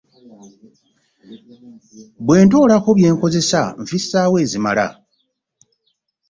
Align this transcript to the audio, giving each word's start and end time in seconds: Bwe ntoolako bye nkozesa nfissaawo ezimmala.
Bwe 2.25 2.37
ntoolako 2.43 2.89
bye 2.97 3.09
nkozesa 3.15 3.61
nfissaawo 3.81 4.35
ezimmala. 4.43 4.87